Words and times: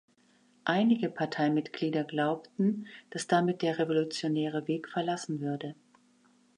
Einige 0.65 1.11
Parteimitglieder 1.11 2.03
glaubten, 2.05 2.87
dass 3.11 3.27
damit 3.27 3.61
der 3.61 3.77
revolutionäre 3.77 4.67
Weg 4.67 4.89
verlassen 4.89 5.41
würde. 5.41 5.75